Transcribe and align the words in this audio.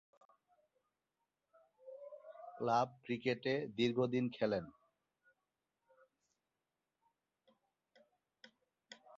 Club 2.57 2.89
ক্রিকেটে 3.03 3.53
দীর্ঘদিন 3.77 4.25
খেলেন। 4.29 4.65